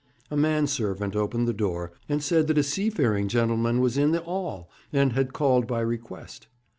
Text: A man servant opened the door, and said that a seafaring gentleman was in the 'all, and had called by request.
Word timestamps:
A 0.31 0.35
man 0.35 0.65
servant 0.65 1.15
opened 1.15 1.47
the 1.47 1.53
door, 1.53 1.91
and 2.09 2.23
said 2.23 2.47
that 2.47 2.57
a 2.57 2.63
seafaring 2.63 3.27
gentleman 3.27 3.79
was 3.79 3.99
in 3.99 4.13
the 4.13 4.23
'all, 4.23 4.67
and 4.91 5.13
had 5.13 5.31
called 5.31 5.67
by 5.67 5.81
request. 5.81 6.47